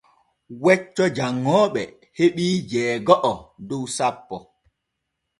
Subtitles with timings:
[0.63, 1.83] Wecco janŋooɓe
[2.17, 3.33] heɓii jeego’o
[3.67, 4.37] dow sappo.